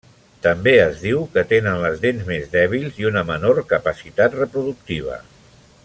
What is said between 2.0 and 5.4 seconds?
dents més dèbils i una menor capacitat reproductiva.